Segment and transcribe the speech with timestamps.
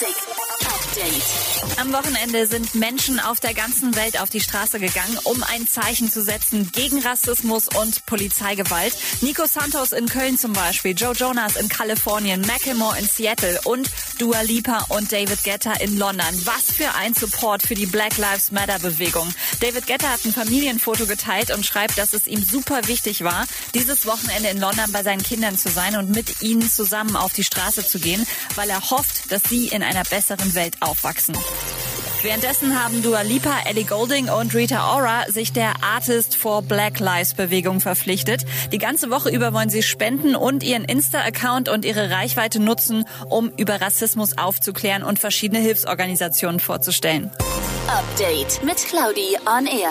[0.00, 0.16] Music
[0.64, 1.78] Update.
[1.78, 6.10] Am Wochenende sind Menschen auf der ganzen Welt auf die Straße gegangen, um ein Zeichen
[6.10, 8.94] zu setzen gegen Rassismus und Polizeigewalt.
[9.20, 14.42] Nico Santos in Köln zum Beispiel, Joe Jonas in Kalifornien, Macklemore in Seattle und Dua
[14.42, 16.26] Lipa und David Guetta in London.
[16.44, 19.26] Was für ein Support für die Black Lives Matter Bewegung.
[19.60, 24.04] David Guetta hat ein Familienfoto geteilt und schreibt, dass es ihm super wichtig war, dieses
[24.04, 27.86] Wochenende in London bei seinen Kindern zu sein und mit ihnen zusammen auf die Straße
[27.86, 31.34] zu gehen, weil er hofft, dass sie in einer besseren Welt aufwachsen.
[32.22, 37.32] Währenddessen haben Dua Lipa, Ellie Golding und Rita Ora sich der Artist for Black Lives
[37.32, 38.44] Bewegung verpflichtet.
[38.72, 43.50] Die ganze Woche über wollen sie spenden und ihren Insta-Account und ihre Reichweite nutzen, um
[43.56, 47.30] über Rassismus aufzuklären und verschiedene Hilfsorganisationen vorzustellen.
[47.88, 49.90] Update mit Claudi on Air.